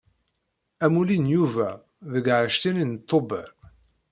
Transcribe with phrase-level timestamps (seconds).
[0.83, 1.69] Amulli n Yuba
[2.11, 3.49] deg ɛecrin Tubeṛ.